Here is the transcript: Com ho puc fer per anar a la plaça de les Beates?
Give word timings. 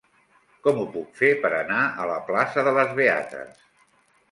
Com 0.67 0.79
ho 0.83 0.85
puc 0.95 1.11
fer 1.19 1.29
per 1.43 1.51
anar 1.59 1.83
a 2.05 2.09
la 2.13 2.17
plaça 2.31 2.65
de 2.71 2.75
les 2.81 2.99
Beates? 3.03 3.65